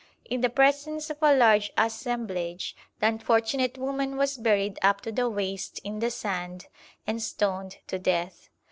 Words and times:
In 0.25 0.41
the 0.41 0.49
presence 0.49 1.11
of 1.11 1.21
a 1.21 1.31
large 1.35 1.71
assemblage, 1.77 2.75
the 2.99 3.05
unfortunate 3.05 3.77
woman 3.77 4.17
was 4.17 4.35
buried 4.39 4.79
up 4.81 5.01
to 5.01 5.11
the 5.11 5.29
waist 5.29 5.79
in 5.83 5.99
the 5.99 6.09
sand 6.09 6.65
and 7.05 7.21
stoned 7.21 7.77
to 7.85 7.99
death. 7.99 8.49